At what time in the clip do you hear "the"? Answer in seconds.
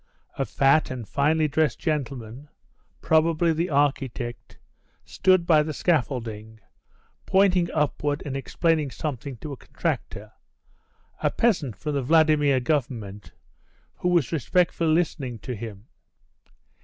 3.53-3.69, 5.61-5.73, 11.93-12.01